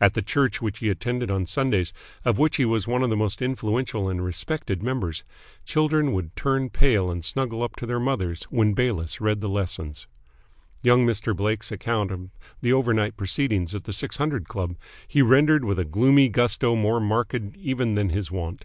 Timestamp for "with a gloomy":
15.64-16.28